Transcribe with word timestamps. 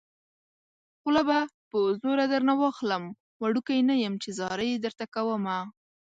خوله 1.01 1.21
به 1.29 1.39
په 1.69 1.77
زوره 2.01 2.25
درنه 2.31 2.53
واخلم 2.61 3.03
وړوکی 3.41 3.79
نه 3.89 3.95
يم 4.03 4.13
چې 4.23 4.29
ځاري 4.39 4.69
درته 4.85 5.05
کومه 5.15 5.57